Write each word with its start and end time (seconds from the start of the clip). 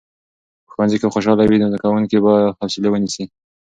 که 0.03 0.07
په 0.65 0.69
ښوونځي 0.73 0.97
کې 0.99 1.11
خوشالي 1.13 1.45
وي، 1.47 1.57
نو 1.61 1.69
زده 1.71 1.79
کوونکي 1.83 2.17
به 2.25 2.33
حوصلې 2.57 2.89
ونیسي. 2.91 3.23